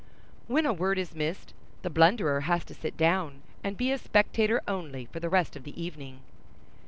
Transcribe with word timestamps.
When 0.47 0.65
a 0.65 0.73
word 0.73 0.97
is 0.97 1.13
missed, 1.13 1.53
the 1.83 1.89
blunderer 1.91 2.41
has 2.45 2.65
to 2.65 2.73
sit 2.73 2.97
down, 2.97 3.43
and 3.63 3.77
be 3.77 3.91
a 3.91 3.99
spectator 3.99 4.59
only 4.67 5.05
for 5.05 5.19
the 5.19 5.29
rest 5.29 5.55
of 5.55 5.63
the 5.63 5.79
evening. 5.79 6.21